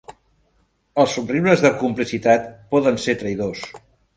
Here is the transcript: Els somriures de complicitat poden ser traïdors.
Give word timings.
Els 1.03 1.13
somriures 1.17 1.63
de 1.65 1.71
complicitat 1.83 2.51
poden 2.73 2.99
ser 3.05 3.17
traïdors. 3.21 3.63